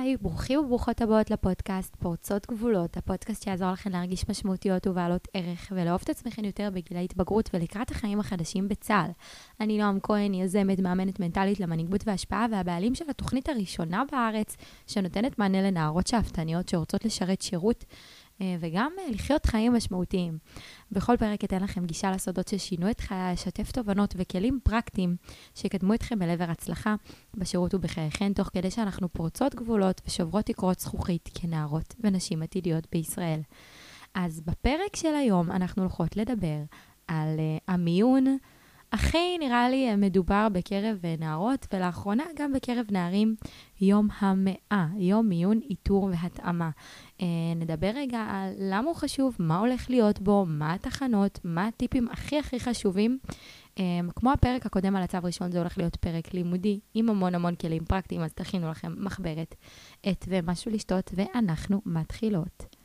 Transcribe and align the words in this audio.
היי, 0.00 0.16
ברוכים 0.16 0.60
וברוכות 0.60 1.00
הבאות 1.00 1.30
לפודקאסט 1.30 1.96
פורצות 1.96 2.46
גבולות, 2.46 2.96
הפודקאסט 2.96 3.42
שיעזור 3.42 3.72
לכם 3.72 3.90
להרגיש 3.90 4.28
משמעותיות 4.28 4.86
ובעלות 4.86 5.28
ערך 5.34 5.72
ולאהוב 5.76 6.00
את 6.04 6.10
עצמכם 6.10 6.44
יותר 6.44 6.68
בגיל 6.74 6.96
ההתבגרות 6.96 7.50
ולקראת 7.54 7.90
החיים 7.90 8.20
החדשים 8.20 8.68
בצה"ל. 8.68 9.10
אני 9.60 9.78
נועם 9.78 9.98
כהן, 10.02 10.34
יזמת, 10.34 10.80
מאמנת 10.80 11.20
מנטלית 11.20 11.60
למנהיגות 11.60 12.00
והשפעה 12.06 12.46
והבעלים 12.50 12.94
של 12.94 13.04
התוכנית 13.10 13.48
הראשונה 13.48 14.02
בארץ 14.12 14.56
שנותנת 14.86 15.38
מענה 15.38 15.62
לנערות 15.62 16.06
שאפתניות 16.06 16.68
שרוצות 16.68 17.04
לשרת 17.04 17.42
שירות 17.42 17.84
וגם 18.60 18.92
אה, 18.98 19.10
לחיות 19.10 19.46
חיים 19.46 19.72
משמעותיים. 19.74 20.38
בכל 20.92 21.16
פרק 21.16 21.44
אתן 21.44 21.62
לכם 21.62 21.86
גישה 21.86 22.10
לסודות 22.10 22.48
ששינו 22.48 22.90
את 22.90 23.00
חיי, 23.00 23.34
אשתף 23.34 23.72
תובנות 23.72 24.14
וכלים 24.16 24.60
פרקטיים 24.62 25.16
שיקדמו 25.54 25.94
אתכם 25.94 26.22
אל 26.22 26.30
עבר 26.30 26.50
הצלחה 26.50 26.94
בשירות 27.34 27.74
ובחייכן, 27.74 28.32
תוך 28.32 28.50
כדי 28.52 28.70
שאנחנו 28.70 29.08
פורצות 29.08 29.54
גבולות 29.54 30.00
ושוברות 30.06 30.44
תקרות 30.46 30.80
זכוכית 30.80 31.28
כנערות 31.34 31.94
ונשים 32.00 32.42
עתידיות 32.42 32.86
בישראל. 32.92 33.40
אז 34.14 34.40
בפרק 34.40 34.96
של 34.96 35.14
היום 35.14 35.50
אנחנו 35.50 35.82
הולכות 35.82 36.16
לדבר 36.16 36.58
על 37.08 37.36
uh, 37.36 37.62
המיון. 37.68 38.38
הכי 38.92 39.38
נראה 39.38 39.68
לי 39.68 39.96
מדובר 39.96 40.48
בקרב 40.52 40.98
נערות, 41.18 41.66
ולאחרונה 41.72 42.24
גם 42.36 42.52
בקרב 42.52 42.86
נערים, 42.90 43.34
יום 43.80 44.08
המאה, 44.18 44.86
יום 44.96 45.28
מיון, 45.28 45.60
איתור 45.70 46.10
והתאמה. 46.12 46.70
אה, 47.22 47.26
נדבר 47.56 47.90
רגע 47.94 48.18
על 48.18 48.52
למה 48.58 48.88
הוא 48.88 48.96
חשוב, 48.96 49.36
מה 49.38 49.58
הולך 49.58 49.90
להיות 49.90 50.20
בו, 50.20 50.46
מה 50.48 50.74
התחנות, 50.74 51.38
מה 51.44 51.66
הטיפים 51.66 52.08
הכי 52.10 52.38
הכי 52.38 52.60
חשובים. 52.60 53.18
אה, 53.78 53.84
כמו 54.16 54.32
הפרק 54.32 54.66
הקודם 54.66 54.96
על 54.96 55.02
הצו 55.02 55.18
ראשון, 55.22 55.52
זה 55.52 55.58
הולך 55.58 55.78
להיות 55.78 55.96
פרק 55.96 56.34
לימודי 56.34 56.80
עם 56.94 57.10
המון 57.10 57.34
המון 57.34 57.54
כלים 57.54 57.84
פרקטיים, 57.84 58.20
אז 58.20 58.32
תכינו 58.32 58.70
לכם 58.70 58.94
מחברת, 58.98 59.54
עט 60.02 60.24
ומשהו 60.28 60.70
לשתות, 60.70 61.10
ואנחנו 61.14 61.82
מתחילות. 61.86 62.79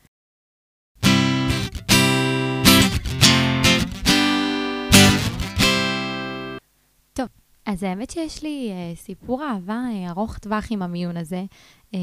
אז 7.66 7.84
האמת 7.84 8.10
שיש 8.10 8.44
לי 8.44 8.72
uh, 8.72 8.98
סיפור 9.00 9.44
אהבה 9.44 9.84
uh, 9.92 10.10
ארוך 10.10 10.38
טווח 10.38 10.68
עם 10.70 10.82
המיון 10.82 11.18
הזה. 11.18 11.46
Uh, 11.92 11.96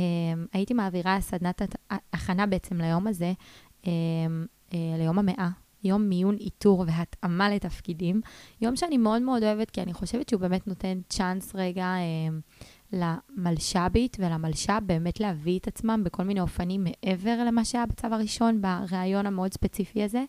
הייתי 0.52 0.74
מעבירה 0.74 1.20
סדנת 1.20 1.62
הכנה 2.12 2.46
בעצם 2.46 2.80
ליום 2.80 3.06
הזה, 3.06 3.32
uh, 3.82 3.86
uh, 4.70 4.74
ליום 4.98 5.18
המאה, 5.18 5.48
יום 5.84 6.02
מיון 6.08 6.36
איתור 6.40 6.84
והתאמה 6.86 7.50
לתפקידים. 7.50 8.20
יום 8.60 8.76
שאני 8.76 8.98
מאוד 8.98 9.22
מאוד 9.22 9.42
אוהבת, 9.42 9.70
כי 9.70 9.82
אני 9.82 9.92
חושבת 9.92 10.28
שהוא 10.28 10.40
באמת 10.40 10.66
נותן 10.66 11.00
צ'אנס 11.08 11.54
רגע 11.54 11.94
uh, 11.94 12.52
למלש"בית 12.92 14.16
ולמלש"ב 14.20 14.80
באמת 14.86 15.20
להביא 15.20 15.58
את 15.58 15.68
עצמם 15.68 16.02
בכל 16.04 16.22
מיני 16.22 16.40
אופנים 16.40 16.84
מעבר 16.84 17.44
למה 17.46 17.64
שהיה 17.64 17.86
בצו 17.86 18.06
הראשון, 18.06 18.62
בריאיון 18.62 19.26
המאוד 19.26 19.52
ספציפי 19.52 20.02
הזה. 20.02 20.24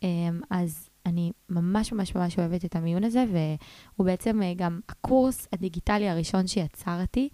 Um, 0.00 0.04
אז 0.50 0.87
אני 1.06 1.32
ממש 1.48 1.92
ממש 1.92 2.14
ממש 2.14 2.38
אוהבת 2.38 2.64
את 2.64 2.76
המיון 2.76 3.04
הזה, 3.04 3.24
והוא 3.32 4.06
בעצם 4.06 4.42
אה, 4.42 4.52
גם 4.56 4.80
הקורס 4.88 5.48
הדיגיטלי 5.52 6.08
הראשון 6.08 6.46
שיצרתי. 6.46 7.28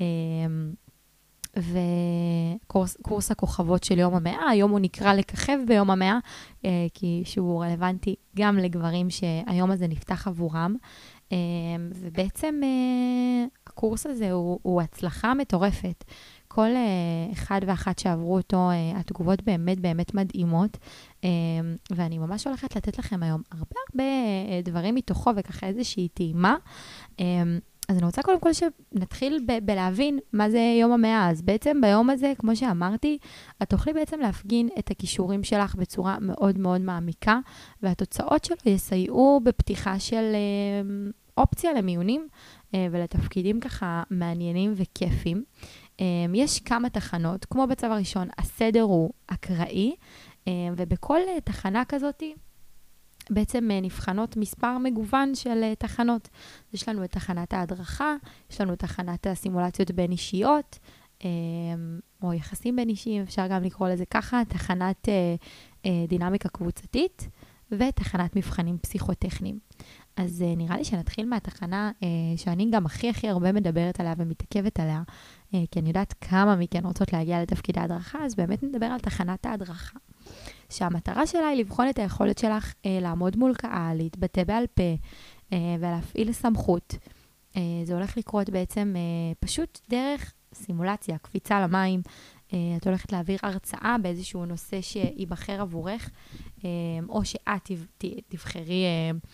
אמ, 0.00 0.72
וקורס 1.56 3.30
הכוכבות 3.30 3.84
של 3.84 3.98
יום 3.98 4.14
המאה, 4.14 4.50
היום 4.50 4.70
הוא 4.70 4.80
נקרא 4.80 5.14
לככב 5.14 5.58
ביום 5.66 5.90
המאה, 5.90 6.18
אה, 6.64 6.86
כי 6.94 7.22
שהוא 7.24 7.64
רלוונטי 7.64 8.14
גם 8.36 8.58
לגברים 8.58 9.10
שהיום 9.10 9.70
הזה 9.70 9.86
נפתח 9.86 10.28
עבורם. 10.28 10.76
אמ, 11.32 11.36
ובעצם 11.94 12.60
אה, 12.62 13.46
הקורס 13.66 14.06
הזה 14.06 14.32
הוא, 14.32 14.58
הוא 14.62 14.82
הצלחה 14.82 15.34
מטורפת. 15.34 16.04
כל 16.48 16.70
אחד 17.32 17.60
ואחת 17.66 17.98
שעברו 17.98 18.36
אותו, 18.36 18.70
התגובות 18.94 19.42
באמת 19.42 19.80
באמת 19.80 20.14
מדהימות, 20.14 20.78
ואני 21.90 22.18
ממש 22.18 22.46
הולכת 22.46 22.76
לתת 22.76 22.98
לכם 22.98 23.22
היום 23.22 23.42
הרבה 23.52 23.74
הרבה 23.90 24.04
uh, 24.04 24.64
דברים 24.64 24.94
מתוכו 24.94 25.30
וככה 25.36 25.66
איזושהי 25.66 26.08
טעימה. 26.08 26.56
Um, 27.16 27.22
אז 27.88 27.96
אני 27.96 28.06
רוצה 28.06 28.22
קודם 28.22 28.40
כל 28.40 28.50
שנתחיל 28.52 29.44
ב- 29.46 29.66
בלהבין 29.66 30.18
מה 30.32 30.50
זה 30.50 30.76
יום 30.80 30.92
המאה. 30.92 31.30
אז 31.30 31.42
בעצם 31.42 31.80
ביום 31.80 32.10
הזה, 32.10 32.32
כמו 32.38 32.56
שאמרתי, 32.56 33.18
את 33.62 33.70
תוכלי 33.70 33.92
בעצם 33.92 34.20
להפגין 34.20 34.68
את 34.78 34.90
הכישורים 34.90 35.44
שלך 35.44 35.74
בצורה 35.74 36.16
מאוד 36.20 36.58
מאוד 36.58 36.80
מעמיקה, 36.80 37.38
והתוצאות 37.82 38.44
שלו 38.44 38.56
יסייעו 38.66 39.40
בפתיחה 39.44 39.98
של 39.98 40.32
uh, 40.32 41.12
אופציה 41.36 41.72
למיונים 41.72 42.28
uh, 42.32 42.76
ולתפקידים 42.90 43.60
ככה 43.60 44.02
מעניינים 44.10 44.72
וכיפים. 44.76 45.44
יש 46.34 46.60
כמה 46.60 46.90
תחנות, 46.90 47.44
כמו 47.44 47.66
בצו 47.66 47.86
הראשון, 47.86 48.28
הסדר 48.38 48.82
הוא 48.82 49.10
אקראי, 49.26 49.94
ובכל 50.76 51.18
uh, 51.36 51.40
תחנה 51.40 51.84
כזאת 51.84 52.22
בעצם 53.30 53.68
uh, 53.70 53.84
נבחנות 53.84 54.36
מספר 54.36 54.78
מגוון 54.78 55.34
של 55.34 55.74
תחנות. 55.78 56.28
יש 56.72 56.88
לנו 56.88 57.04
את 57.04 57.10
תחנת 57.10 57.52
ההדרכה, 57.52 58.14
יש 58.50 58.60
לנו 58.60 58.72
את 58.72 58.78
תחנת 58.78 59.26
הסימולציות 59.26 59.90
בין-אישיות, 59.90 60.78
um, 61.18 61.24
או 62.22 62.32
יחסים 62.32 62.76
בין-אישיים, 62.76 63.22
אפשר 63.22 63.46
גם 63.46 63.62
לקרוא 63.62 63.88
לזה 63.88 64.04
ככה, 64.04 64.42
תחנת 64.48 65.08
דינמיקה 66.08 66.48
קבוצתית 66.48 67.28
ותחנת 67.70 68.36
מבחנים 68.36 68.78
פסיכוטכניים. 68.78 69.58
אז 70.16 70.44
נראה 70.56 70.76
לי 70.76 70.84
שנתחיל 70.84 71.26
מהתחנה 71.26 71.90
שאני 72.36 72.70
גם 72.70 72.86
הכי 72.86 73.10
הכי 73.10 73.28
הרבה 73.28 73.52
מדברת 73.52 74.00
עליה 74.00 74.14
ומתעכבת 74.18 74.80
עליה, 74.80 75.02
כי 75.50 75.80
אני 75.80 75.88
יודעת 75.88 76.14
כמה 76.20 76.56
מכן 76.56 76.86
רוצות 76.86 77.12
להגיע 77.12 77.42
לתפקיד 77.42 77.78
ההדרכה, 77.78 78.24
אז 78.24 78.34
באמת 78.34 78.62
נדבר 78.62 78.86
על 78.86 79.00
תחנת 79.00 79.46
ההדרכה. 79.46 79.98
שהמטרה 80.70 81.26
שלה 81.26 81.48
היא 81.48 81.60
לבחון 81.60 81.88
את 81.88 81.98
היכולת 81.98 82.38
שלך 82.38 82.72
uh, 82.72 82.86
לעמוד 83.00 83.36
מול 83.36 83.54
קהל, 83.54 83.96
להתבטא 83.96 84.44
בעל 84.44 84.66
פה 84.74 84.94
uh, 85.50 85.54
ולהפעיל 85.80 86.32
סמכות. 86.32 86.94
Uh, 87.52 87.56
זה 87.84 87.94
הולך 87.94 88.16
לקרות 88.16 88.50
בעצם 88.50 88.94
uh, 88.96 89.36
פשוט 89.40 89.80
דרך 89.88 90.32
סימולציה, 90.54 91.18
קפיצה 91.18 91.60
למים. 91.60 92.02
Uh, 92.48 92.52
את 92.76 92.86
הולכת 92.86 93.12
להעביר 93.12 93.38
הרצאה 93.42 93.96
באיזשהו 94.02 94.46
נושא 94.46 94.80
שייבחר 94.80 95.60
עבורך, 95.60 96.10
uh, 96.58 96.62
או 97.08 97.24
שאת 97.24 97.70
תבחרי... 98.28 98.84
Uh, 99.12 99.26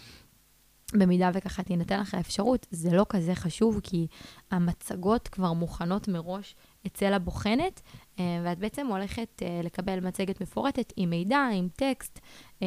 במידה 0.93 1.31
וככה 1.35 1.63
תינתן 1.63 2.01
לך 2.01 2.15
האפשרות, 2.15 2.67
זה 2.71 2.91
לא 2.93 3.07
כזה 3.09 3.35
חשוב, 3.35 3.81
כי 3.83 4.07
המצגות 4.51 5.29
כבר 5.29 5.53
מוכנות 5.53 6.09
מראש 6.09 6.55
אצל 6.87 7.13
הבוחנת, 7.13 7.81
אה, 7.87 8.06
ואת 8.45 8.59
בעצם 8.59 8.87
הולכת 8.87 9.43
אה, 9.43 9.61
לקבל 9.65 10.01
מצגת 10.01 10.41
מפורטת 10.41 10.93
עם 10.97 11.11
מידע, 11.11 11.49
עם 11.53 11.69
טקסט, 11.77 12.21
אה, 12.63 12.67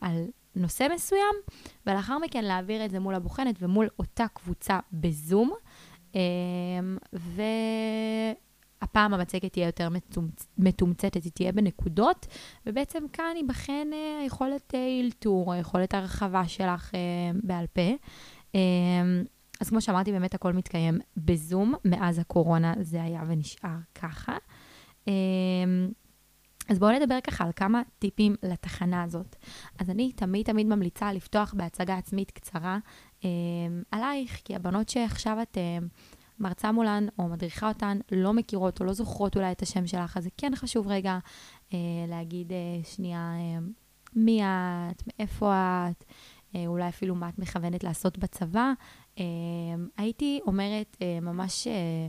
על 0.00 0.24
נושא 0.54 0.86
מסוים, 0.94 1.34
ולאחר 1.86 2.18
מכן 2.18 2.44
להעביר 2.44 2.84
את 2.84 2.90
זה 2.90 3.00
מול 3.00 3.14
הבוחנת 3.14 3.54
ומול 3.60 3.88
אותה 3.98 4.26
קבוצה 4.34 4.78
בזום. 4.92 5.52
ו... 7.14 7.42
הפעם 8.82 9.14
המצגת 9.14 9.52
תהיה 9.52 9.66
יותר 9.66 9.88
מתומצ... 9.88 10.48
מתומצתת, 10.58 11.24
היא 11.24 11.32
תהיה 11.32 11.52
בנקודות, 11.52 12.26
ובעצם 12.66 13.04
כאן 13.12 13.34
ייבחן 13.36 13.88
אה, 13.92 14.18
היכולת 14.22 14.74
אה, 14.74 14.86
אילתור, 14.86 15.52
היכולת 15.52 15.94
הרחבה 15.94 16.48
שלך 16.48 16.94
אה, 16.94 17.00
בעל 17.42 17.66
פה. 17.66 17.90
אה, 18.54 18.60
אז 19.60 19.68
כמו 19.68 19.80
שאמרתי, 19.80 20.12
באמת 20.12 20.34
הכל 20.34 20.52
מתקיים 20.52 20.98
בזום, 21.16 21.74
מאז 21.84 22.18
הקורונה 22.18 22.74
זה 22.80 23.02
היה 23.02 23.22
ונשאר 23.26 23.76
ככה. 23.94 24.36
אה, 25.08 25.12
אז 26.68 26.78
בואו 26.78 26.92
נדבר 26.92 27.18
ככה 27.20 27.44
על 27.44 27.50
כמה 27.56 27.82
טיפים 27.98 28.34
לתחנה 28.42 29.02
הזאת. 29.02 29.36
אז 29.78 29.90
אני 29.90 30.12
תמיד 30.12 30.46
תמיד 30.46 30.66
ממליצה 30.66 31.12
לפתוח 31.12 31.54
בהצגה 31.56 31.96
עצמית 31.96 32.30
קצרה 32.30 32.78
אה, 33.24 33.28
עלייך, 33.90 34.40
כי 34.44 34.54
הבנות 34.54 34.88
שעכשיו 34.88 35.38
את... 35.42 35.58
אה, 35.58 35.78
מרצה 36.38 36.72
מולן 36.72 37.06
או 37.18 37.28
מדריכה 37.28 37.68
אותן 37.68 37.98
לא 38.12 38.32
מכירות 38.32 38.80
או 38.80 38.84
לא 38.84 38.92
זוכרות 38.92 39.36
אולי 39.36 39.52
את 39.52 39.62
השם 39.62 39.86
שלך, 39.86 40.16
אז 40.16 40.24
זה 40.24 40.30
כן 40.36 40.52
חשוב 40.56 40.88
רגע 40.88 41.18
אה, 41.72 41.78
להגיד 42.08 42.52
אה, 42.52 42.84
שנייה 42.84 43.32
אה, 43.34 43.58
מי 44.16 44.42
את, 44.42 45.02
מאיפה 45.06 45.54
את, 45.90 46.04
אה, 46.54 46.66
אולי 46.66 46.88
אפילו 46.88 47.14
מה 47.14 47.28
את 47.28 47.38
מכוונת 47.38 47.84
לעשות 47.84 48.18
בצבא. 48.18 48.72
אה, 49.18 49.24
הייתי 49.96 50.40
אומרת 50.46 50.96
אה, 51.02 51.18
ממש... 51.22 51.66
אה, 51.66 52.06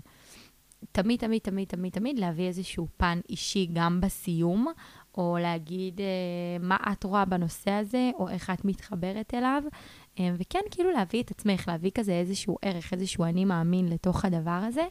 תמיד, 0.91 1.19
תמיד, 1.19 1.41
תמיד, 1.41 1.67
תמיד, 1.67 1.93
תמיד 1.93 2.19
להביא 2.19 2.47
איזשהו 2.47 2.87
פן 2.97 3.19
אישי 3.29 3.69
גם 3.73 4.01
בסיום, 4.01 4.67
או 5.17 5.37
להגיד 5.41 6.01
אה, 6.01 6.05
מה 6.59 6.77
את 6.91 7.03
רואה 7.03 7.25
בנושא 7.25 7.71
הזה, 7.71 8.11
או 8.19 8.29
איך 8.29 8.49
את 8.49 8.65
מתחברת 8.65 9.33
אליו, 9.33 9.63
אה, 10.19 10.29
וכן 10.37 10.59
כאילו 10.71 10.91
להביא 10.91 11.23
את 11.23 11.31
עצמך, 11.31 11.67
להביא 11.67 11.91
כזה 11.93 12.11
איזשהו 12.11 12.57
ערך, 12.61 12.93
איזשהו 12.93 13.23
אני 13.23 13.45
מאמין 13.45 13.87
לתוך 13.89 14.25
הדבר 14.25 14.59
הזה. 14.67 14.85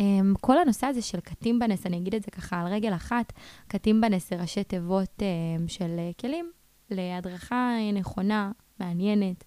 אה, 0.00 0.04
כל 0.40 0.58
הנושא 0.58 0.86
הזה 0.86 1.02
של 1.02 1.20
קטים 1.20 1.58
בנס, 1.58 1.86
אני 1.86 1.96
אגיד 1.96 2.14
את 2.14 2.22
זה 2.22 2.30
ככה 2.30 2.60
על 2.60 2.66
רגל 2.66 2.94
אחת, 2.94 3.32
קטים 3.68 4.00
בנס 4.00 4.30
זה 4.30 4.36
ראשי 4.36 4.64
תיבות 4.64 5.22
אה, 5.22 5.68
של 5.68 5.96
אה, 5.98 6.10
כלים 6.20 6.50
להדרכה 6.90 7.76
נכונה, 7.94 8.52
מעניינת. 8.80 9.44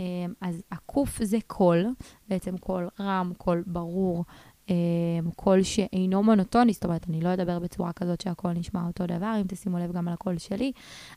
אה, 0.00 0.04
אז 0.40 0.62
הקוף 0.72 1.22
זה 1.22 1.38
קול, 1.46 1.86
בעצם 2.28 2.58
קול 2.58 2.88
רם, 3.00 3.32
קול 3.38 3.64
ברור. 3.66 4.24
קול 5.36 5.62
שאינו 5.62 6.22
מונוטוני, 6.22 6.72
זאת 6.72 6.84
אומרת, 6.84 7.06
אני 7.08 7.20
לא 7.20 7.34
אדבר 7.34 7.58
בצורה 7.58 7.92
כזאת 7.92 8.20
שהקול 8.20 8.52
נשמע 8.52 8.86
אותו 8.86 9.06
דבר, 9.06 9.34
אם 9.40 9.46
תשימו 9.48 9.78
לב 9.78 9.92
גם 9.92 10.08
על 10.08 10.14
הקול 10.14 10.38
שלי. 10.38 10.72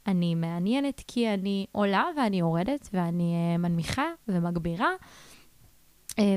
אני 0.08 0.36
מעניינת 0.36 1.04
כי 1.08 1.34
אני 1.34 1.66
עולה 1.72 2.04
ואני 2.18 2.40
יורדת, 2.40 2.90
ואני 2.94 3.58
מנמיכה 3.58 4.06
ומגבירה. 4.28 4.90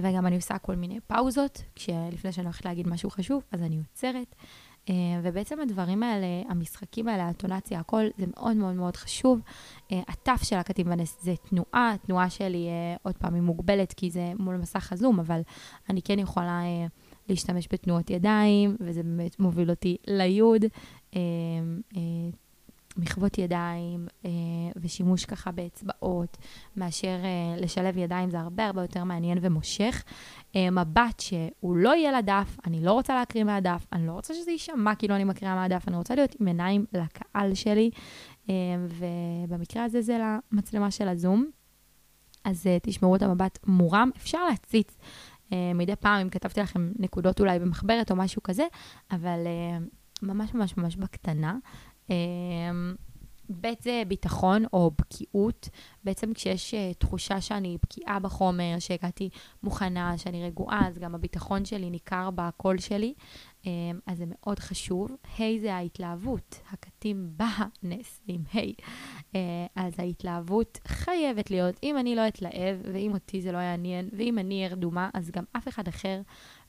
וגם 0.02 0.26
אני 0.26 0.36
עושה 0.36 0.58
כל 0.58 0.76
מיני 0.76 1.00
פאוזות, 1.00 1.62
כשלפני 1.74 2.32
שאני 2.32 2.46
הולכת 2.46 2.64
להגיד 2.64 2.88
משהו 2.88 3.10
חשוב, 3.10 3.42
אז 3.52 3.62
אני 3.62 3.76
עוצרת. 3.76 4.34
Uh, 4.86 4.90
ובעצם 5.22 5.60
הדברים 5.60 6.02
האלה, 6.02 6.26
המשחקים 6.48 7.08
האלה, 7.08 7.28
הטונציה, 7.28 7.80
הכל, 7.80 8.04
זה 8.18 8.26
מאוד 8.36 8.56
מאוד 8.56 8.74
מאוד 8.74 8.96
חשוב. 8.96 9.40
הטף 9.90 10.40
של 10.42 10.56
הקטים 10.56 10.86
בנס 10.86 11.18
זה 11.20 11.34
תנועה, 11.48 11.92
התנועה 11.94 12.30
שלי, 12.30 12.68
עוד 13.02 13.16
פעם, 13.16 13.34
היא 13.34 13.42
מוגבלת 13.42 13.92
כי 13.92 14.10
זה 14.10 14.32
מול 14.38 14.56
מסך 14.56 14.92
הזום, 14.92 15.20
אבל 15.20 15.40
אני 15.90 16.02
כן 16.02 16.18
יכולה 16.18 16.60
להשתמש 17.32 17.68
בתנועות 17.72 18.10
ידיים, 18.10 18.76
וזה 18.80 19.02
באמת 19.02 19.40
מוביל 19.40 19.70
אותי 19.70 19.96
ליוד. 20.06 20.64
Uh, 20.64 21.14
uh, 21.94 21.96
מחוות 22.96 23.38
ידיים 23.38 24.06
אה, 24.24 24.30
ושימוש 24.76 25.24
ככה 25.24 25.52
באצבעות, 25.52 26.36
מאשר 26.76 27.20
אה, 27.24 27.56
לשלב 27.60 27.96
ידיים, 27.98 28.30
זה 28.30 28.40
הרבה 28.40 28.66
הרבה 28.66 28.82
יותר 28.82 29.04
מעניין 29.04 29.38
ומושך. 29.40 30.02
אה, 30.56 30.70
מבט 30.70 31.20
שהוא 31.20 31.76
לא 31.76 31.94
יהיה 31.94 32.12
לדף, 32.12 32.58
אני 32.66 32.84
לא 32.84 32.92
רוצה 32.92 33.14
להקריא 33.14 33.44
מהדף, 33.44 33.86
אני 33.92 34.06
לא 34.06 34.12
רוצה 34.12 34.34
שזה 34.34 34.50
יישמע 34.50 34.94
כאילו 34.94 35.14
אני 35.14 35.24
מקריאה 35.24 35.54
מהדף, 35.54 35.88
אני 35.88 35.96
רוצה 35.96 36.14
להיות 36.14 36.36
עם 36.40 36.46
עיניים 36.46 36.84
לקהל 36.92 37.54
שלי, 37.54 37.90
אה, 38.50 38.54
ובמקרה 38.88 39.84
הזה 39.84 40.02
זה 40.02 40.18
למצלמה 40.52 40.90
של 40.90 41.08
הזום. 41.08 41.50
אז 42.44 42.66
אה, 42.66 42.78
תשמרו 42.82 43.16
את 43.16 43.22
המבט 43.22 43.58
מורם, 43.66 44.10
אפשר 44.16 44.44
להציץ. 44.44 44.96
Uh, 45.52 45.54
מדי 45.74 45.96
פעם, 45.96 46.20
אם 46.20 46.28
כתבתי 46.28 46.60
לכם 46.60 46.92
נקודות 46.98 47.40
אולי 47.40 47.58
במחברת 47.58 48.10
או 48.10 48.16
משהו 48.16 48.42
כזה, 48.42 48.64
אבל 49.10 49.38
uh, 49.44 49.82
ממש 50.22 50.54
ממש 50.54 50.76
ממש 50.76 50.96
בקטנה. 50.96 51.56
ב' 53.50 53.68
זה 53.80 54.02
ביטחון 54.08 54.64
או 54.72 54.90
בקיאות. 55.00 55.68
בעצם 56.04 56.34
כשיש 56.34 56.74
uh, 56.74 56.94
תחושה 56.98 57.40
שאני 57.40 57.78
בקיאה 57.82 58.18
בחומר, 58.18 58.76
שהגעתי 58.78 59.28
מוכנה, 59.62 60.18
שאני 60.18 60.44
רגועה, 60.44 60.88
אז 60.88 60.98
גם 60.98 61.14
הביטחון 61.14 61.64
שלי 61.64 61.90
ניכר 61.90 62.30
בקול 62.34 62.78
שלי. 62.78 63.14
Um, 63.62 63.66
אז 64.06 64.18
זה 64.18 64.24
מאוד 64.28 64.58
חשוב. 64.58 65.10
ה' 65.38 65.58
זה 65.60 65.74
ההתלהבות, 65.74 66.60
הקטים 66.70 67.30
בנס 67.36 68.20
עם 68.26 68.42
ה'. 68.54 68.58
Uh, 68.58 69.36
אז 69.76 69.92
ההתלהבות 69.98 70.78
חייבת 70.86 71.50
להיות, 71.50 71.76
אם 71.82 71.98
אני 71.98 72.16
לא 72.16 72.28
אתלהב, 72.28 72.78
ואם 72.92 73.12
אותי 73.14 73.42
זה 73.42 73.52
לא 73.52 73.58
יעניין, 73.58 74.08
ואם 74.16 74.38
אני 74.38 74.56
אהיה 74.58 74.72
רדומה, 74.72 75.10
אז 75.14 75.30
גם 75.30 75.44
אף 75.56 75.68
אחד 75.68 75.88
אחר 75.88 76.20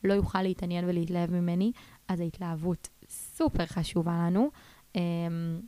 לא 0.03 0.13
יוכל 0.13 0.41
להתעניין 0.41 0.85
ולהתלהב 0.85 1.31
ממני. 1.31 1.71
אז 2.07 2.19
ההתלהבות 2.19 2.89
סופר 3.09 3.65
חשובה 3.65 4.11
לנו. 4.11 4.49
אמ, 4.95 5.61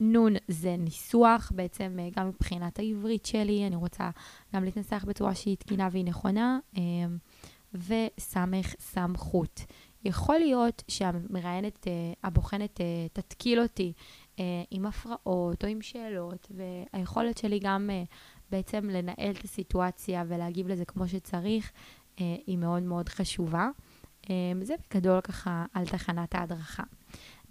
נון 0.00 0.34
זה 0.48 0.76
ניסוח, 0.78 1.52
בעצם 1.54 1.96
אה, 1.98 2.08
גם 2.16 2.28
מבחינת 2.28 2.78
העברית 2.78 3.26
שלי, 3.26 3.66
אני 3.66 3.76
רוצה 3.76 4.10
גם 4.54 4.64
להתנסח 4.64 5.04
בצורה 5.08 5.34
שהיא 5.34 5.56
תקינה 5.56 5.88
והיא 5.92 6.04
נכונה, 6.04 6.58
אמ, 6.76 7.18
וסמך 7.74 8.74
סמכות. 8.78 9.64
יכול 10.04 10.38
להיות 10.38 10.82
שהמראיינת, 10.88 11.86
אה, 11.86 11.92
הבוחנת 12.24 12.80
אה, 12.80 13.06
תתקיל 13.12 13.60
אותי 13.60 13.92
עם 14.70 14.86
הפרעות 14.86 15.64
או 15.64 15.68
עם 15.68 15.82
שאלות, 15.82 16.48
והיכולת 16.50 17.38
שלי 17.38 17.58
גם 17.58 17.90
בעצם 18.50 18.90
לנהל 18.90 19.30
את 19.30 19.44
הסיטואציה 19.44 20.24
ולהגיב 20.28 20.68
לזה 20.68 20.84
כמו 20.84 21.08
שצריך, 21.08 21.72
היא 22.46 22.58
מאוד 22.58 22.82
מאוד 22.82 23.08
חשובה. 23.08 23.68
אמ, 24.30 24.64
זה 24.64 24.74
בגדול 24.90 25.20
ככה 25.20 25.64
על 25.72 25.86
תחנת 25.86 26.34
ההדרכה. 26.34 26.82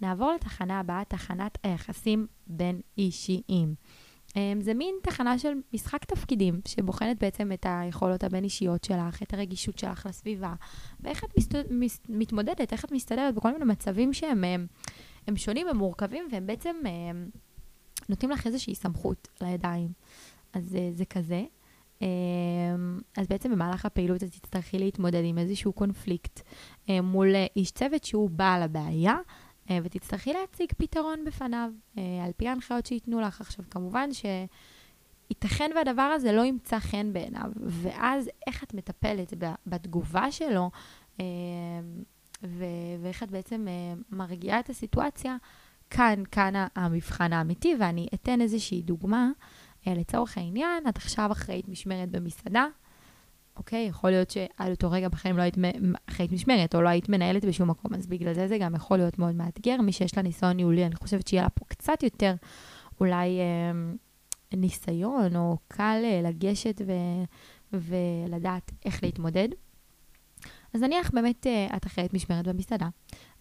נעבור 0.00 0.32
לתחנה 0.32 0.80
הבאה, 0.80 1.02
תחנת 1.08 1.58
היחסים 1.62 2.26
בין 2.46 2.80
אישיים. 2.98 3.74
אמ, 4.36 4.60
זה 4.60 4.74
מין 4.74 4.94
תחנה 5.02 5.38
של 5.38 5.52
משחק 5.74 6.04
תפקידים, 6.04 6.60
שבוחנת 6.68 7.18
בעצם 7.18 7.52
את 7.52 7.66
היכולות 7.68 8.24
הבין-אישיות 8.24 8.84
שלך, 8.84 9.22
את 9.22 9.34
הרגישות 9.34 9.78
שלך 9.78 10.06
לסביבה, 10.06 10.54
ואיך 11.00 11.24
את 11.24 11.38
מסת... 11.38 11.54
מס... 11.70 12.00
מתמודדת, 12.08 12.72
איך 12.72 12.84
את 12.84 12.92
מסתדרת 12.92 13.34
בכל 13.34 13.52
מיני 13.52 13.64
מצבים 13.64 14.12
שהם 14.12 14.44
הם, 14.44 14.66
הם 15.26 15.36
שונים, 15.36 15.68
הם 15.68 15.76
מורכבים, 15.76 16.28
והם 16.32 16.46
בעצם 16.46 16.76
הם, 16.86 17.30
נותנים 18.08 18.30
לך 18.30 18.46
איזושהי 18.46 18.74
סמכות 18.74 19.28
לידיים. 19.40 19.88
אז 20.52 20.76
אה, 20.76 20.90
זה 20.92 21.04
כזה. 21.04 21.44
אמ, 22.02 22.06
אז 23.16 23.26
בעצם 23.28 23.52
במהלך 23.52 23.86
הפעילות 23.86 24.22
את 24.22 24.30
תצטרכי 24.30 24.78
להתמודד 24.78 25.22
עם 25.24 25.38
איזשהו 25.38 25.72
קונפליקט 25.72 26.40
מול 26.88 27.34
איש 27.56 27.70
צוות 27.70 28.04
שהוא 28.04 28.30
בעל 28.30 28.62
הבעיה, 28.62 29.16
ותצטרכי 29.82 30.32
להציג 30.32 30.72
פתרון 30.76 31.24
בפניו, 31.24 31.70
אה, 31.98 32.24
על 32.24 32.30
פי 32.36 32.48
ההנחיות 32.48 32.86
שייתנו 32.86 33.20
לך. 33.20 33.40
עכשיו, 33.40 33.64
כמובן 33.70 34.08
שייתכן 34.12 35.70
והדבר 35.74 36.02
הזה 36.02 36.32
לא 36.32 36.44
ימצא 36.44 36.78
חן 36.78 37.12
בעיניו, 37.12 37.50
ואז 37.56 38.30
איך 38.46 38.64
את 38.64 38.74
מטפלת 38.74 39.32
בתגובה 39.66 40.32
שלו, 40.32 40.70
אה, 41.20 41.26
ואיך 43.00 43.22
את 43.22 43.30
בעצם 43.30 43.66
מרגיעה 44.10 44.60
את 44.60 44.70
הסיטואציה, 44.70 45.36
כאן, 45.90 46.22
כאן 46.30 46.66
המבחן 46.76 47.32
האמיתי, 47.32 47.74
ואני 47.80 48.08
אתן 48.14 48.40
איזושהי 48.40 48.82
דוגמה. 48.82 49.30
לצורך 49.86 50.38
העניין, 50.38 50.88
את 50.88 50.96
עכשיו 50.96 51.32
אחראית 51.32 51.68
משמרת 51.68 52.10
במסעדה, 52.10 52.66
אוקיי? 53.56 53.86
יכול 53.86 54.10
להיות 54.10 54.30
שעד 54.30 54.70
אותו 54.70 54.90
רגע 54.90 55.08
בחיים 55.08 55.36
לא 55.36 55.42
היית 55.42 55.56
אחראית 56.10 56.32
משמרת, 56.32 56.74
או 56.74 56.82
לא 56.82 56.88
היית 56.88 57.08
מנהלת 57.08 57.44
בשום 57.44 57.70
מקום, 57.70 57.94
אז 57.94 58.06
בגלל 58.06 58.34
זה 58.34 58.48
זה 58.48 58.58
גם 58.58 58.74
יכול 58.74 58.98
להיות 58.98 59.18
מאוד 59.18 59.34
מאתגר. 59.34 59.80
מי 59.80 59.92
שיש 59.92 60.16
לה 60.16 60.22
ניסיון 60.22 60.56
ניהולי, 60.56 60.86
אני 60.86 60.96
חושבת 60.96 61.28
שיהיה 61.28 61.42
לה 61.42 61.48
פה 61.48 61.64
קצת 61.64 62.02
יותר 62.02 62.34
אולי 63.00 63.38
אה, 63.40 63.72
ניסיון, 64.56 65.36
או 65.36 65.56
קל 65.68 66.00
אה, 66.04 66.20
לגשת 66.22 66.82
ו, 66.86 66.92
ולדעת 67.72 68.72
איך 68.84 69.02
להתמודד. 69.02 69.48
אז 70.74 70.82
נניח 70.82 71.10
באמת 71.10 71.46
uh, 71.46 71.76
את 71.76 71.86
אחראית 71.86 72.14
משמרת 72.14 72.48
במסעדה, 72.48 72.88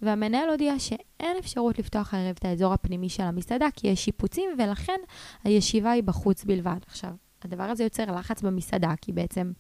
והמנהל 0.01 0.49
הודיע 0.49 0.79
שאין 0.79 1.37
אפשרות 1.39 1.79
לפתוח 1.79 2.13
הערב 2.13 2.35
את 2.39 2.45
האזור 2.45 2.73
הפנימי 2.73 3.09
של 3.09 3.23
המסעדה, 3.23 3.67
כי 3.75 3.87
יש 3.87 4.05
שיפוצים, 4.05 4.49
ולכן 4.57 4.99
הישיבה 5.43 5.91
היא 5.91 6.03
בחוץ 6.03 6.43
בלבד. 6.43 6.77
עכשיו, 6.87 7.11
הדבר 7.45 7.63
הזה 7.63 7.83
יוצר 7.83 8.05
לחץ 8.05 8.41
במסעדה, 8.41 8.93
כי 9.01 9.11
בעצם 9.11 9.51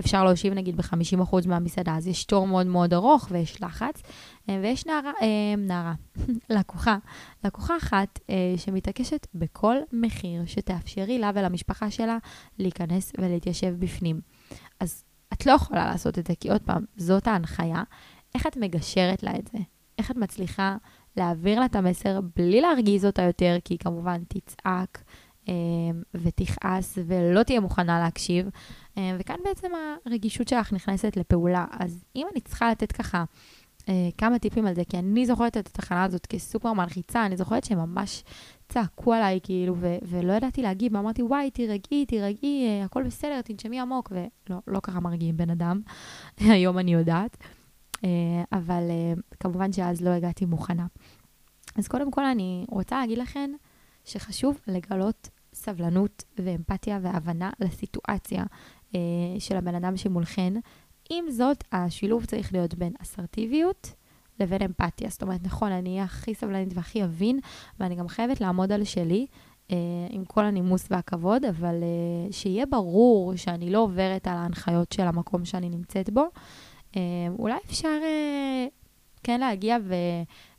אפשר 0.00 0.24
להושיב 0.24 0.52
נגיד 0.52 0.76
ב-50% 0.76 1.48
מהמסעדה, 1.48 1.96
אז 1.96 2.06
יש 2.06 2.24
תור 2.24 2.46
מאוד 2.46 2.66
מאוד 2.66 2.94
ארוך 2.94 3.28
ויש 3.30 3.62
לחץ. 3.62 4.02
אה, 4.48 4.58
ויש 4.62 4.86
נערה, 4.86 5.12
אה, 5.22 5.56
נערה, 5.58 5.94
לקוחה, 6.56 6.96
לקוחה 7.44 7.76
אחת 7.76 8.20
אה, 8.30 8.54
שמתעקשת 8.56 9.26
בכל 9.34 9.76
מחיר 9.92 10.42
שתאפשרי 10.46 11.18
לה 11.18 11.30
ולמשפחה 11.34 11.90
שלה 11.90 12.18
להיכנס 12.58 13.12
ולהתיישב 13.18 13.74
בפנים. 13.78 14.20
אז 14.80 15.04
את 15.32 15.46
לא 15.46 15.52
יכולה 15.52 15.86
לעשות 15.86 16.18
את 16.18 16.26
זה, 16.26 16.32
כי 16.40 16.50
עוד 16.50 16.62
פעם, 16.62 16.84
זאת 16.96 17.26
ההנחיה. 17.26 17.82
איך 18.34 18.46
את 18.46 18.56
מגשרת 18.56 19.22
לה 19.22 19.36
את 19.38 19.48
זה? 19.52 19.58
איך 19.98 20.10
את 20.10 20.16
מצליחה 20.16 20.76
להעביר 21.16 21.60
לה 21.60 21.64
את 21.64 21.76
המסר 21.76 22.20
בלי 22.36 22.60
להרגיז 22.60 23.06
אותה 23.06 23.22
יותר, 23.22 23.56
כי 23.64 23.74
היא 23.74 23.78
כמובן 23.78 24.22
תצעק, 24.28 25.04
ותכעס 26.14 26.98
ולא 27.06 27.42
תהיה 27.42 27.60
מוכנה 27.60 28.00
להקשיב. 28.00 28.48
אמ, 28.96 29.16
וכאן 29.18 29.36
בעצם 29.44 29.68
הרגישות 30.06 30.48
שלך 30.48 30.72
נכנסת 30.72 31.16
לפעולה. 31.16 31.64
אז 31.70 32.04
אם 32.16 32.26
אני 32.32 32.40
צריכה 32.40 32.70
לתת 32.70 32.92
ככה 32.92 33.24
אה, 33.88 34.08
כמה 34.18 34.38
טיפים 34.38 34.66
על 34.66 34.74
זה, 34.74 34.82
כי 34.88 34.98
אני 34.98 35.26
זוכרת 35.26 35.56
את 35.56 35.66
התחנה 35.66 36.04
הזאת 36.04 36.26
כסופר 36.26 36.72
מלחיצה, 36.72 37.26
אני 37.26 37.36
זוכרת 37.36 37.64
שהם 37.64 37.78
ממש 37.78 38.24
צעקו 38.68 39.14
עליי, 39.14 39.40
כאילו, 39.42 39.74
ו- 39.76 39.96
ולא 40.02 40.32
ידעתי 40.32 40.62
להגיב, 40.62 40.94
ואמרתי, 40.94 41.22
וואי, 41.22 41.50
תירגעי, 41.50 42.06
תירגעי, 42.06 42.66
אה, 42.66 42.84
הכל 42.84 43.02
בסדר, 43.02 43.40
תנשמי 43.40 43.80
עמוק, 43.80 44.12
ולא, 44.12 44.58
לא 44.66 44.80
ככה 44.82 45.00
מרגיעים 45.00 45.36
בן 45.36 45.50
אדם, 45.50 45.80
היום 46.54 46.78
אני 46.78 46.92
יודעת. 46.92 47.36
אה, 48.04 48.10
אבל 48.52 48.82
כמובן 49.40 49.72
שאז 49.72 50.00
לא 50.00 50.10
הגעתי 50.10 50.44
מוכנה. 50.44 50.86
אז 51.76 51.88
קודם 51.88 52.10
כל 52.10 52.24
אני 52.24 52.64
רוצה 52.68 53.00
להגיד 53.00 53.18
לכם, 53.18 53.50
שחשוב 54.04 54.60
לגלות 54.66 55.28
סבלנות 55.54 56.24
ואמפתיה 56.38 56.98
והבנה 57.02 57.50
לסיטואציה 57.60 58.44
אה, 58.94 59.00
של 59.38 59.56
הבן 59.56 59.74
אדם 59.74 59.96
שמולכן. 59.96 60.54
עם 61.10 61.30
זאת, 61.30 61.64
השילוב 61.72 62.24
צריך 62.24 62.52
להיות 62.52 62.74
בין 62.74 62.92
אסרטיביות 63.02 63.94
לבין 64.40 64.62
אמפתיה. 64.62 65.10
זאת 65.10 65.22
אומרת, 65.22 65.40
נכון, 65.44 65.72
אני 65.72 65.90
אהיה 65.90 66.04
הכי 66.04 66.34
סבלנית 66.34 66.72
והכי 66.74 67.04
אבין, 67.04 67.38
ואני 67.80 67.94
גם 67.94 68.08
חייבת 68.08 68.40
לעמוד 68.40 68.72
על 68.72 68.84
שלי. 68.84 69.26
אה, 69.70 69.76
עם 70.10 70.24
כל 70.24 70.44
הנימוס 70.44 70.86
והכבוד, 70.90 71.44
אבל 71.44 71.74
אה, 71.82 72.32
שיהיה 72.32 72.66
ברור 72.66 73.36
שאני 73.36 73.70
לא 73.70 73.78
עוברת 73.78 74.26
על 74.26 74.36
ההנחיות 74.36 74.92
של 74.92 75.02
המקום 75.02 75.44
שאני 75.44 75.68
נמצאת 75.68 76.10
בו. 76.10 76.24
אה, 76.96 77.00
אולי 77.38 77.58
אפשר 77.66 77.98
אה, 78.02 78.66
כן 79.22 79.40
להגיע 79.40 79.76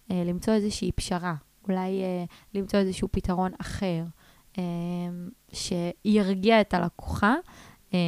ולמצוא 0.09 0.53
איזושהי 0.53 0.91
פשרה. 0.91 1.35
אולי 1.69 2.03
אה, 2.03 2.25
למצוא 2.53 2.79
איזשהו 2.79 3.07
פתרון 3.11 3.51
אחר 3.61 4.03
אה, 4.57 4.63
שירגיע 5.53 6.61
את 6.61 6.73
הלקוחה. 6.73 7.35
אה, 7.93 7.99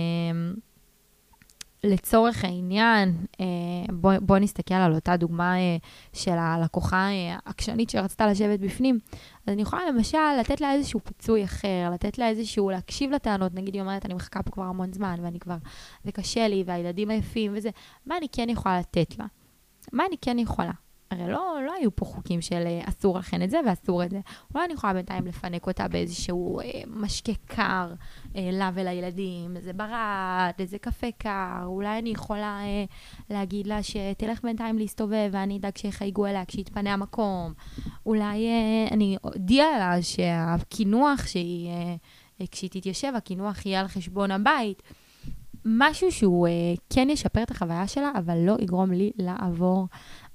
לצורך 1.86 2.44
העניין, 2.44 3.26
אה, 3.40 3.46
בואו 3.94 4.22
בוא 4.22 4.38
נסתכל 4.38 4.74
על 4.74 4.96
אותה 4.96 5.18
דוגמה 5.18 5.58
אה, 5.58 5.78
של 6.14 6.32
הלקוחה 6.32 7.08
אה, 7.08 7.38
עקשנית 7.46 7.90
שרצתה 7.90 8.28
לשבת 8.28 8.60
בפנים. 8.60 9.00
אז 9.48 9.54
אני 9.54 9.62
יכולה 9.62 9.82
למשל 9.90 10.18
לתת 10.40 10.62
לה 10.62 10.74
איזשהו 10.74 11.00
פיצוי 11.04 11.44
אחר, 11.44 11.90
לתת 11.94 12.18
לה 12.18 12.30
איזשהו, 12.30 12.70
להקשיב 12.70 13.12
לטענות, 13.12 13.54
נגיד 13.54 13.74
היא 13.74 13.82
אומרת, 13.82 14.06
אני 14.06 14.14
מחכה 14.14 14.44
פה 14.44 14.52
כבר 14.52 14.64
המון 14.64 14.94
זמן, 14.94 15.20
ואני 15.24 15.40
כבר, 15.40 15.58
זה 16.04 16.12
קשה 16.12 16.48
לי, 16.48 16.64
והילדים 16.66 17.10
עייפים 17.10 17.52
וזה, 17.56 17.70
מה 18.06 18.18
אני 18.18 18.28
כן 18.32 18.50
יכולה 18.50 18.80
לתת 18.80 19.20
לה? 19.20 19.26
מה 19.94 20.04
אני 20.06 20.16
כן 20.22 20.40
יכולה? 20.40 20.72
הרי 21.12 21.32
לא, 21.32 21.60
לא 21.66 21.74
היו 21.80 21.96
פה 21.96 22.06
חוקים 22.06 22.42
של 22.42 22.64
אה, 22.66 22.82
אסור 22.86 23.20
לכן 23.20 23.42
את 23.42 23.50
זה 23.50 23.60
ואסור 23.68 24.04
את 24.04 24.12
זה. 24.12 24.20
אולי 24.54 24.66
אני 24.66 24.74
יכולה 24.74 24.94
בינתיים 24.94 25.26
לפנק 25.26 25.68
אותה 25.68 25.88
באיזשהו 25.88 26.60
אה, 26.60 26.82
משקה 26.88 27.32
קר 27.46 27.94
אה, 28.36 28.50
לה 28.52 28.72
ולילדים, 28.74 29.58
איזה 29.58 29.74
ברד, 29.74 30.54
איזה 30.60 30.78
קפה 30.78 31.08
קר, 31.18 31.64
אולי 31.64 32.00
אני 32.00 32.10
יכולה 32.10 32.60
אה, 32.64 32.86
להגיד 33.30 33.68
לה 33.68 33.84
שתלך 33.84 34.42
בינתיים 34.44 34.78
להסתובב 34.78 35.30
ואני 35.32 35.58
אדאג 35.58 35.78
שיחייגו 35.78 36.26
אליה 36.26 36.46
כשיתפנה 36.46 36.94
המקום. 36.94 37.54
אולי 38.06 38.48
אה, 38.48 38.88
אני 38.92 39.18
אודיע 39.24 39.66
לה 39.80 40.02
שהקינוח 40.02 41.28
שהיא, 41.28 41.70
אה, 41.70 41.96
אה, 42.42 42.46
כשהיא 42.52 42.70
תתיישב, 42.70 43.14
הקינוח 43.16 43.66
יהיה 43.66 43.80
על 43.80 43.88
חשבון 43.88 44.32
הבית. 44.32 44.84
משהו 45.66 46.12
שהוא 46.12 46.48
אה, 46.48 46.52
כן 46.90 47.08
ישפר 47.10 47.44
את 47.44 47.52
החוויה 47.52 47.88
שלה, 47.88 48.12
אבל 48.18 48.38
לא 48.38 48.56
יגרום 48.60 48.92
לי 48.92 49.12
לעבור 49.18 49.88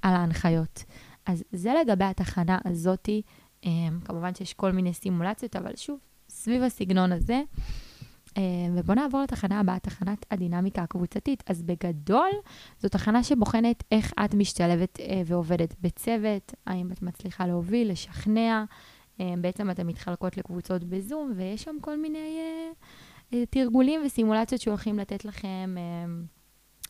על 0.02 0.14
ההנחיות. 0.14 0.84
אז 1.26 1.44
זה 1.52 1.74
לגבי 1.80 2.04
התחנה 2.04 2.58
הזאתי. 2.64 3.22
אה, 3.64 3.70
כמובן 4.04 4.34
שיש 4.34 4.54
כל 4.54 4.72
מיני 4.72 4.94
סימולציות, 4.94 5.56
אבל 5.56 5.72
שוב, 5.76 5.98
סביב 6.28 6.62
הסגנון 6.62 7.12
הזה. 7.12 7.42
אה, 8.36 8.42
ובואו 8.74 8.96
נעבור 8.98 9.22
לתחנה 9.22 9.60
הבאה, 9.60 9.78
תחנת 9.78 10.26
הדינמיקה 10.30 10.82
הקבוצתית. 10.82 11.42
אז 11.46 11.62
בגדול, 11.62 12.30
זו 12.80 12.88
תחנה 12.88 13.22
שבוחנת 13.22 13.84
איך 13.92 14.12
את 14.24 14.34
משתלבת 14.34 15.00
אה, 15.00 15.22
ועובדת 15.26 15.74
בצוות, 15.80 16.54
האם 16.66 16.92
את 16.92 17.02
מצליחה 17.02 17.46
להוביל, 17.46 17.90
לשכנע. 17.90 18.64
אה, 19.20 19.34
בעצם 19.40 19.70
אתן 19.70 19.86
מתחלקות 19.86 20.36
לקבוצות 20.36 20.84
בזום, 20.84 21.32
ויש 21.36 21.62
שם 21.62 21.76
כל 21.80 21.98
מיני 21.98 22.38
אה, 22.38 22.70
תרגולים 23.50 24.00
וסימולציות 24.06 24.60
שהולכים 24.60 24.98
לתת 24.98 25.24
לכם 25.24 25.74
אה, 25.78 26.12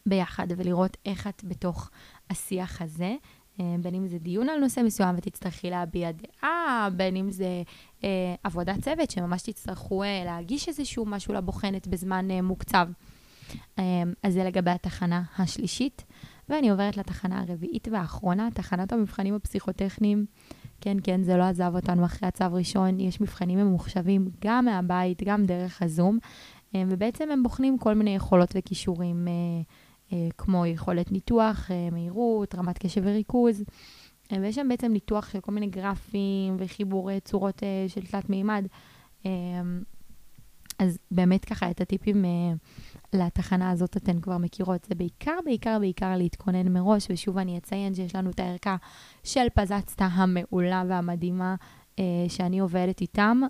ביחד, 0.07 0.47
ולראות 0.57 0.97
איך 1.07 1.27
את 1.27 1.45
בתוך 1.45 1.91
השיח 2.31 2.83
הזה. 2.83 3.15
אה, 3.61 3.75
בין 3.83 3.95
אם 3.95 4.09
זה 4.09 4.19
דיון 4.19 4.49
על 4.49 4.61
נושא 4.61 4.81
מסוים 4.81 5.15
ותצטרכי 5.19 5.71
להביע 5.71 6.11
דעה, 6.13 6.89
בין 6.97 7.17
אם 7.17 7.31
זה 7.31 7.63
אה, 8.05 8.35
עבודת 8.45 8.81
צוות, 8.83 9.11
שממש 9.11 9.43
תצטרכו 9.43 10.03
אה, 10.03 10.23
להגיש 10.25 10.69
איזשהו 10.69 11.07
משהו 11.07 11.35
לבוחנת 11.35 11.87
בזמן 11.87 12.31
אה, 12.31 12.43
מוקצב. 12.43 12.89
אה, 13.79 14.03
אז 14.23 14.33
זה 14.33 14.45
לגבי 14.45 14.71
התחנה 14.71 15.23
השלישית. 15.39 16.05
ואני 16.49 16.71
עוברת 16.71 16.97
לתחנה 16.97 17.41
הרביעית 17.41 17.89
והאחרונה, 17.93 18.49
תחנת 18.55 18.93
המבחנים 18.93 19.35
הפסיכוטכניים. 19.35 20.27
כן, 20.81 20.97
כן, 21.03 21.23
זה 21.23 21.37
לא 21.37 21.43
עזב 21.43 21.73
אותנו 21.75 22.05
אחרי 22.05 22.29
הצו 22.29 22.45
ראשון, 22.53 23.01
יש 23.01 23.21
מבחנים 23.21 23.59
ממוחשבים 23.59 24.29
גם 24.45 24.65
מהבית, 24.65 25.23
גם 25.25 25.47
דרך 25.47 25.83
הזום, 25.83 26.19
אה, 26.75 26.83
ובעצם 26.89 27.31
הם 27.31 27.43
בוחנים 27.43 27.79
כל 27.79 27.95
מיני 27.95 28.17
יכולות 28.17 28.51
וכישורים. 28.55 29.29
אה, 29.29 29.33
אה, 30.13 30.29
כמו 30.39 30.67
יכולת 30.67 31.13
ניתוח, 31.13 31.71
מהירות, 31.93 32.55
רמת 32.55 32.79
קשב 32.79 33.01
וריכוז. 33.05 33.65
ויש 34.41 34.55
שם 34.55 34.69
בעצם 34.69 34.93
ניתוח 34.93 35.29
של 35.33 35.41
כל 35.41 35.53
מיני 35.53 35.67
גרפים 35.67 36.57
וחיבורי 36.59 37.21
צורות 37.21 37.63
של 37.89 38.01
תלת 38.07 38.31
מימד. 38.31 38.67
אז 40.79 40.99
באמת 41.11 41.45
ככה 41.45 41.71
את 41.71 41.81
הטיפים 41.81 42.25
לתחנה 43.13 43.71
הזאת 43.71 43.97
אתן 43.97 44.21
כבר 44.21 44.39
מכירות. 44.39 44.85
זה 44.85 44.95
בעיקר, 44.95 45.39
בעיקר, 45.45 45.79
בעיקר 45.81 46.17
להתכונן 46.17 46.69
מראש, 46.69 47.07
ושוב 47.11 47.39
אני 47.39 47.59
אציין 47.59 47.95
שיש 47.95 48.15
לנו 48.15 48.31
את 48.31 48.41
הערכה 48.41 48.77
של 49.25 49.47
פזצתה 49.55 50.05
המעולה 50.05 50.85
והמדהימה 50.89 51.55
שאני 52.29 52.59
עובדת 52.59 53.01
איתם. 53.01 53.41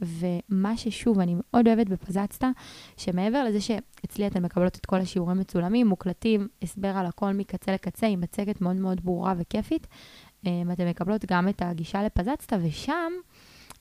ומה 0.00 0.76
ששוב, 0.76 1.20
אני 1.20 1.34
מאוד 1.36 1.68
אוהבת 1.68 1.88
בפזצתה, 1.88 2.50
שמעבר 2.96 3.44
לזה 3.44 3.60
שאצלי 3.60 4.26
אתן 4.26 4.42
מקבלות 4.42 4.76
את 4.76 4.86
כל 4.86 4.96
השיעורים 4.96 5.38
מצולמים, 5.38 5.86
מוקלטים, 5.86 6.48
הסבר 6.62 6.88
על 6.88 7.06
הכל 7.06 7.32
מקצה 7.32 7.72
לקצה, 7.72 8.06
עם 8.06 8.20
מצגת 8.20 8.60
מאוד 8.60 8.76
מאוד 8.76 9.00
ברורה 9.04 9.34
וכיפית, 9.38 9.86
אמ, 10.46 10.70
אתן 10.72 10.88
מקבלות 10.88 11.24
גם 11.24 11.48
את 11.48 11.62
הגישה 11.62 12.02
לפזצתה, 12.02 12.56
ושם 12.62 13.12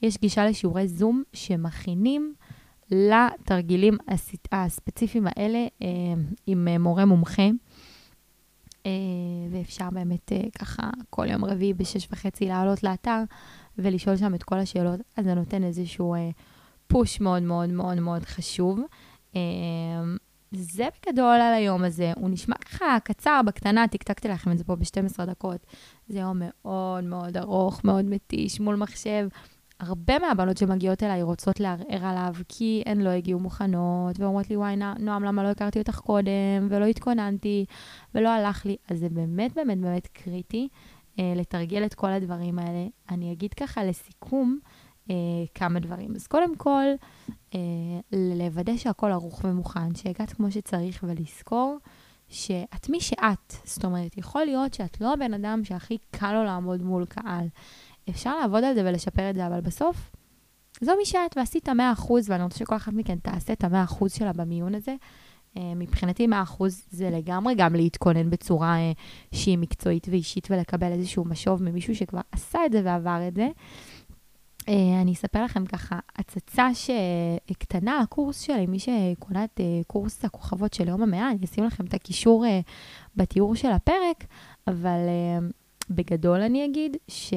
יש 0.02 0.18
גישה 0.18 0.46
לשיעורי 0.46 0.88
זום 0.88 1.24
שמכינים 1.34 2.34
לתרגילים 2.92 3.98
הספציפיים 4.52 5.28
האלה 5.28 5.68
אמ, 5.82 5.88
עם 6.48 6.68
מורה 6.80 7.06
מומחה. 7.06 7.50
אה, 8.86 8.92
ואפשר 9.52 9.90
באמת 9.92 10.32
אה, 10.32 10.42
ככה 10.60 10.90
כל 11.10 11.28
יום 11.30 11.46
רביעי 11.46 11.74
בשש 11.74 12.08
וחצי 12.12 12.46
לעלות 12.46 12.84
לאתר 12.84 13.24
ולשאול 13.78 14.18
שם 14.18 14.36
את 14.36 14.44
כל 14.44 14.60
השאלות, 14.60 15.00
אז 15.18 15.26
זה 15.26 15.34
נותן 15.34 15.64
איזשהו 15.64 16.14
אה, 16.14 16.30
פוש 16.88 17.22
מאוד 17.22 17.44
מאוד 17.44 17.70
מאוד 17.70 18.00
מאוד 18.00 18.26
חשוב. 18.26 18.80
אה, 19.36 19.42
זה 20.52 20.88
בגדול 21.02 21.42
על 21.42 21.54
היום 21.54 21.84
הזה. 21.84 22.14
הוא 22.16 22.30
נשמע 22.30 22.56
ככה 22.56 22.98
קצר, 23.04 23.42
בקטנה, 23.46 23.88
טקטקתי 23.88 24.28
לכם 24.28 24.52
את 24.52 24.58
זה 24.58 24.64
פה 24.64 24.76
ב-12 24.76 25.26
דקות. 25.26 25.66
זה 26.08 26.20
יום 26.20 26.42
מאוד 26.42 27.04
מאוד 27.04 27.38
ארוך, 27.38 27.84
מאוד 27.84 28.06
מתיש, 28.06 28.60
מול 28.60 28.76
מחשב. 28.76 29.28
הרבה 29.80 30.20
מהבנות 30.20 30.58
שמגיעות 30.58 31.04
אליי 31.04 31.22
רוצות 31.22 31.60
לערער 31.60 32.06
עליו, 32.06 32.34
כי 32.48 32.84
הן 32.86 33.02
לא 33.02 33.10
הגיעו 33.10 33.40
מוכנות, 33.40 34.20
ואומרות 34.20 34.50
לי, 34.50 34.58
וואי, 34.58 34.76
נועם, 35.00 35.24
למה 35.24 35.44
לא 35.44 35.48
הכרתי 35.48 35.80
אותך 35.80 36.00
קודם, 36.00 36.68
ולא 36.70 36.86
התכוננתי, 36.86 37.66
ולא 38.16 38.30
הלך 38.30 38.66
לי. 38.66 38.76
אז 38.90 39.00
זה 39.00 39.10
באמת 39.10 39.54
באמת 39.56 39.78
באמת 39.78 40.08
קריטי 40.08 40.68
אה, 41.20 41.34
לתרגל 41.36 41.86
את 41.86 41.94
כל 41.94 42.12
הדברים 42.12 42.60
האלה. 42.60 42.88
אני 43.10 43.32
אגיד 43.32 43.54
ככה 43.54 43.84
לסיכום 43.84 44.60
אה, 45.10 45.16
כמה 45.56 45.80
דברים. 45.80 46.16
אז 46.16 46.28
קודם 46.28 46.56
כל, 46.56 46.86
אה, 47.56 47.60
לוודא 48.12 48.78
שהכל 48.78 49.12
ערוך 49.12 49.42
ומוכן, 49.44 49.96
שהגעת 49.96 50.34
כמו 50.34 50.52
שצריך, 50.52 51.04
ולזכור 51.08 51.78
שאת 52.30 52.90
מי 52.90 53.02
שאת. 53.02 53.54
זאת 53.64 53.86
אומרת, 53.86 54.18
יכול 54.18 54.46
להיות 54.46 54.74
שאת 54.74 55.02
לא 55.02 55.14
הבן 55.14 55.34
אדם 55.34 55.64
שהכי 55.64 55.98
קל 56.12 56.34
לו 56.34 56.44
לעמוד 56.44 56.82
מול 56.82 57.06
קהל. 57.06 57.48
אפשר 58.10 58.40
לעבוד 58.40 58.64
על 58.64 58.76
זה 58.76 58.82
ולשפר 58.86 59.30
את 59.30 59.36
זה, 59.36 59.48
אבל 59.48 59.62
בסוף, 59.62 60.12
זו 60.82 60.92
מי 60.98 61.06
שאת 61.06 61.38
ועשית 61.38 61.70
100%, 61.70 61.72
ואני 62.26 62.44
רוצה 62.44 62.58
שכל 62.58 62.76
אחת 62.76 62.94
מכן 62.94 63.18
תעשה 63.20 63.54
את 63.54 63.64
ה-100% 63.64 64.10
שלה 64.10 64.34
במיון 64.34 64.76
הזה. 64.76 64.96
אה, 65.58 65.74
מבחינתי 65.76 66.28
100% 66.28 66.64
זה 66.90 67.10
לגמרי 67.10 67.56
גם 67.56 67.76
להתכונן 67.76 68.30
בצורה 68.30 68.78
אה, 68.78 68.92
שהיא 69.32 69.58
מקצועית 69.58 70.08
ואישית 70.12 70.48
ולקבל 70.52 70.92
איזשהו 70.92 71.26
משוב 71.26 71.64
ממישהו 71.64 71.96
שכבר 71.96 72.22
עשה 72.32 72.66
את 72.66 72.72
זה 72.72 72.82
ועבר 72.84 73.20
את 73.28 73.36
זה. 73.36 73.48
אה, 74.70 75.02
אני 75.02 75.14
אספר 75.14 75.44
לכם 75.44 75.66
ככה 75.66 76.00
הצצה 76.16 76.68
שקטנה 76.74 78.00
לקורס 78.04 78.40
שלי, 78.40 78.66
מי 78.66 78.80
שקונה 78.80 79.44
את 79.44 79.60
קורס 79.88 80.26
הכוכבות 80.26 80.74
של 80.74 80.88
יום 80.88 81.04
המאה, 81.04 81.32
אני 81.32 81.46
אשים 81.46 81.64
לכם 81.64 81.86
את 81.86 81.94
הקישור 81.94 82.46
בתיאור 83.16 83.56
של 83.56 83.72
הפרק, 83.72 84.26
אבל 84.68 85.00
בגדול 85.90 86.42
אני 86.42 86.66
אגיד 86.66 86.98
ש... 87.08 87.34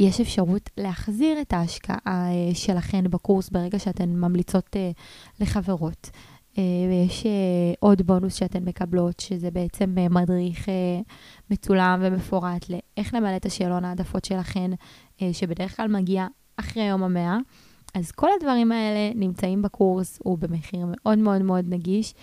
יש 0.00 0.20
אפשרות 0.20 0.70
להחזיר 0.76 1.40
את 1.40 1.52
ההשקעה 1.52 1.98
אה, 2.08 2.54
שלכן 2.54 3.04
בקורס 3.10 3.48
ברגע 3.48 3.78
שאתן 3.78 4.08
ממליצות 4.08 4.76
אה, 4.76 4.90
לחברות. 5.40 6.10
אה, 6.58 6.62
ויש 6.88 7.26
עוד 7.80 8.02
בונוס 8.02 8.34
שאתן 8.34 8.64
מקבלות, 8.64 9.20
שזה 9.20 9.50
בעצם 9.50 9.96
מדריך 10.10 10.68
מצולם 11.50 12.00
ומפורט 12.02 12.66
לאיך 12.70 13.14
למלא 13.14 13.36
את 13.36 13.46
השאלון 13.46 13.84
העדפות 13.84 14.24
שלכן, 14.24 14.70
שבדרך 15.32 15.76
כלל 15.76 15.88
מגיע 15.88 16.26
אחרי 16.56 16.82
יום 16.82 17.02
המאה. 17.02 17.38
אז 17.94 18.10
כל 18.10 18.28
הדברים 18.36 18.72
האלה 18.72 19.14
נמצאים 19.14 19.62
בקורס, 19.62 20.18
הוא 20.24 20.38
במחיר 20.38 20.86
מאוד 20.90 21.18
מאוד 21.18 21.42
מאוד 21.42 21.64
נגיש. 21.68 22.14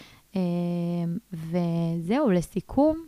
וזהו, 1.33 2.29
לסיכום, 2.31 3.07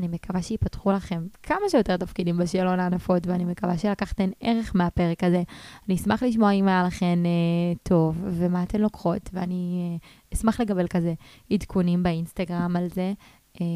אני 0.00 0.08
מקווה 0.08 0.42
שיפתחו 0.42 0.92
לכם 0.92 1.26
כמה 1.42 1.68
שיותר 1.68 1.96
תפקידים 1.96 2.36
בשאלון 2.36 2.80
הענפות, 2.80 3.26
ואני 3.26 3.44
מקווה 3.44 3.78
שלקחתן 3.78 4.30
ערך 4.40 4.72
מהפרק 4.74 5.24
הזה. 5.24 5.42
אני 5.88 5.94
אשמח 5.94 6.22
לשמוע 6.22 6.50
אם 6.50 6.68
היה 6.68 6.84
לכן 6.86 7.18
אה, 7.26 7.76
טוב, 7.82 8.24
ומה 8.24 8.62
אתן 8.62 8.80
לוקחות, 8.80 9.30
ואני 9.32 9.90
אה, 9.92 10.08
אשמח 10.34 10.60
לקבל 10.60 10.86
כזה 10.86 11.14
עדכונים 11.50 12.02
באינסטגרם 12.02 12.76
על 12.76 12.88
זה, 12.88 13.12
אה, 13.60 13.66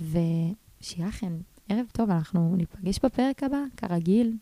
ושיהיה 0.00 1.08
לכם 1.08 1.36
ערב 1.68 1.86
טוב, 1.92 2.10
אנחנו 2.10 2.54
ניפגש 2.56 2.98
בפרק 3.04 3.42
הבא, 3.42 3.60
כרגיל. 3.76 4.36